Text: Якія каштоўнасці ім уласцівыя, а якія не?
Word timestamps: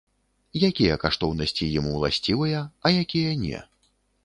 Якія 0.69 0.95
каштоўнасці 1.03 1.67
ім 1.77 1.91
уласцівыя, 1.93 2.65
а 2.87 2.95
якія 3.05 3.39
не? 3.45 3.63